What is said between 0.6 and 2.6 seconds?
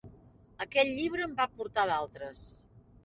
Aquell llibre en va portar d'altres.